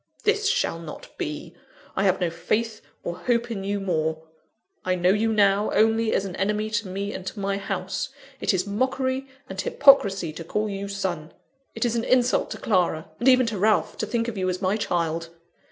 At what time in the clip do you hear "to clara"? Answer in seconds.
12.49-13.11